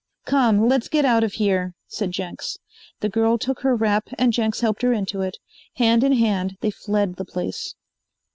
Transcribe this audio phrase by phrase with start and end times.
[0.25, 2.57] "Come, let's get out of here," said Jenks.
[3.01, 5.37] The girl took her wrap and Jenks helped her into it.
[5.75, 7.75] Hand in hand they fled the place.